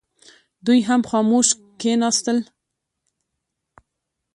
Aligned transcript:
دوی 0.65 0.79
هم 0.87 1.01
خاموش 1.09 1.47
کښېنستل. 1.79 2.37